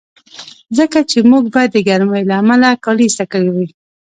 [0.77, 3.67] ځکه چې موږ به د ګرمۍ له امله کالي ایسته کړي وي.